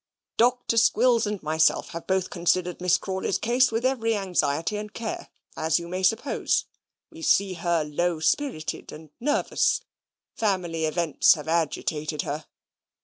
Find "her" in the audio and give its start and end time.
7.53-7.83, 12.23-12.47